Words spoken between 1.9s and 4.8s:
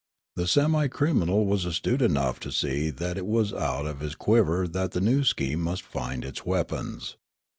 enough to see that it was out of his quiver